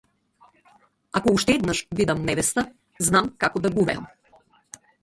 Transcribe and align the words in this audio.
Ако 1.17 1.27
уште 1.35 1.51
еднаш 1.57 1.79
бидам 1.97 2.25
невеста, 2.31 2.67
знам 3.11 3.31
како 3.45 3.67
да 3.67 3.77
гувеам. 3.79 4.11